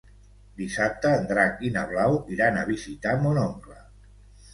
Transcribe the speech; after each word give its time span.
Dissabte 0.59 1.11
en 1.17 1.27
Drac 1.31 1.61
i 1.69 1.69
na 1.75 1.83
Blau 1.91 2.15
iran 2.37 2.57
a 2.61 2.65
visitar 2.71 3.13
mon 3.27 3.39
oncle. 3.43 3.79